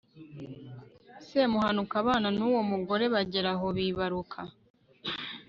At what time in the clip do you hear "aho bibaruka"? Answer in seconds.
3.55-4.39